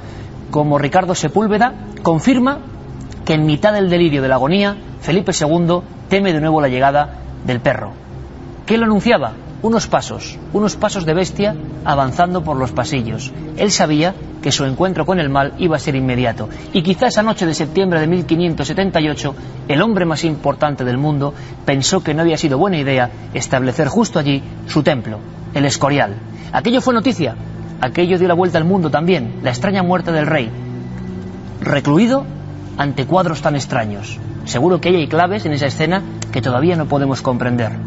como 0.49 0.79
Ricardo 0.79 1.13
Sepúlveda, 1.13 1.73
confirma 2.01 2.59
que 3.25 3.33
en 3.33 3.45
mitad 3.45 3.73
del 3.73 3.89
delirio 3.89 4.21
de 4.21 4.29
la 4.29 4.35
agonía, 4.35 4.77
Felipe 5.01 5.31
II 5.39 5.81
teme 6.09 6.33
de 6.33 6.39
nuevo 6.39 6.61
la 6.61 6.69
llegada 6.69 7.19
del 7.45 7.59
perro. 7.59 7.91
¿Qué 8.65 8.77
lo 8.77 8.85
anunciaba? 8.85 9.33
Unos 9.61 9.87
pasos, 9.87 10.37
unos 10.53 10.75
pasos 10.75 11.05
de 11.05 11.13
bestia 11.13 11.55
avanzando 11.83 12.43
por 12.43 12.57
los 12.57 12.71
pasillos. 12.71 13.31
Él 13.57 13.71
sabía 13.71 14.13
que 14.41 14.51
su 14.51 14.65
encuentro 14.65 15.05
con 15.05 15.19
el 15.19 15.29
mal 15.29 15.53
iba 15.57 15.75
a 15.75 15.79
ser 15.79 15.95
inmediato. 15.95 16.47
Y 16.73 16.83
quizá 16.83 17.07
esa 17.07 17.23
noche 17.23 17.45
de 17.45 17.53
septiembre 17.53 17.99
de 17.99 18.07
1578, 18.07 19.35
el 19.67 19.81
hombre 19.81 20.05
más 20.05 20.23
importante 20.23 20.83
del 20.83 20.97
mundo 20.97 21.33
pensó 21.65 22.01
que 22.01 22.13
no 22.13 22.21
había 22.21 22.37
sido 22.37 22.57
buena 22.57 22.77
idea 22.77 23.09
establecer 23.33 23.87
justo 23.87 24.19
allí 24.19 24.43
su 24.67 24.83
templo, 24.83 25.19
el 25.53 25.65
Escorial. 25.65 26.15
Aquello 26.51 26.81
fue 26.81 26.93
noticia, 26.93 27.35
aquello 27.81 28.17
dio 28.17 28.27
la 28.27 28.33
vuelta 28.35 28.57
al 28.57 28.63
mundo 28.63 28.89
también, 28.89 29.39
la 29.43 29.49
extraña 29.49 29.83
muerte 29.83 30.11
del 30.11 30.27
rey, 30.27 30.49
recluido 31.61 32.25
ante 32.77 33.05
cuadros 33.05 33.41
tan 33.41 33.55
extraños. 33.55 34.19
Seguro 34.45 34.79
que 34.79 34.89
hay 34.89 35.07
claves 35.07 35.45
en 35.45 35.51
esa 35.51 35.65
escena 35.65 36.01
que 36.31 36.41
todavía 36.41 36.75
no 36.75 36.85
podemos 36.85 37.21
comprender. 37.21 37.86